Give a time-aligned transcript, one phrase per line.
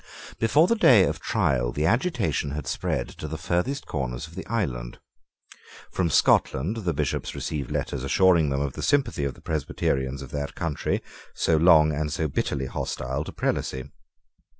[0.39, 4.47] Before the day of trial the agitation had spread to the farthest corners of the
[4.47, 4.97] island.
[5.91, 10.31] From Scotland the Bishops received letters assuring them of the sympathy of the Presbyterians of
[10.31, 11.03] that country,
[11.35, 13.91] so long and so bitterly hostile to prelacy.